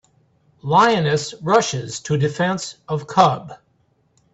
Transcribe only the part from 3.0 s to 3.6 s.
Cub.